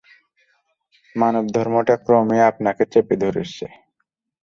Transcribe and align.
মানবধর্মটা 1.15 1.95
ক্রমেই 2.05 2.43
আপনাকে 2.49 2.83
চেপে 2.91 3.15
ধরছে! 3.21 3.65